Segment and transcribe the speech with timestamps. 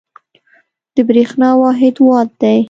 [0.95, 2.57] د برېښنا واحد وات دی.